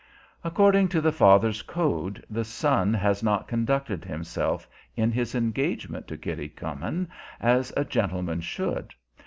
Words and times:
According 0.43 0.87
to 0.87 0.99
the 0.99 1.11
father's 1.11 1.61
code, 1.61 2.25
the 2.27 2.43
son 2.43 2.91
has 2.91 3.21
not 3.21 3.47
conducted 3.47 4.03
himself 4.03 4.67
in 4.95 5.11
his 5.11 5.35
engagement 5.35 6.07
to 6.07 6.17
Kitty 6.17 6.49
Comyn 6.49 7.07
as 7.39 7.71
a 7.77 7.85
gentleman 7.85 8.41
should. 8.41 8.95